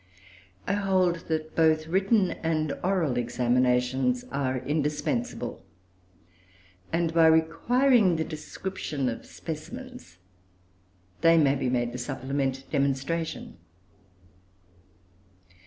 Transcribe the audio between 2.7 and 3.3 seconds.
oral